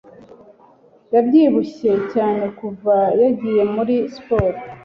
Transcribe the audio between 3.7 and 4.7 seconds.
muri siporo